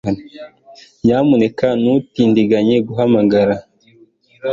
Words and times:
Nyamuneka 1.03 1.67
ntutindiganye 1.81 2.75
guhamagara 2.87 3.55